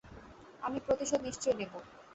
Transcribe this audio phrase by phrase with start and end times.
[0.61, 1.79] আমি প্রতিশোধ নিশ্চয়ই নেবো।